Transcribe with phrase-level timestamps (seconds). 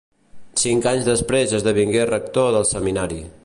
[0.61, 3.25] Cinc anys després esdevingué rector del seminari.